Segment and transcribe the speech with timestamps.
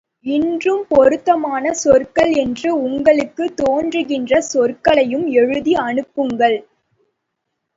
[0.25, 6.57] இன்னும் பொருத்தமான சொற்கள் என்று உங்களுக்குத் தோன்றுகின்ற சொற்களையும் எழுதி அனுப்புங்கள்.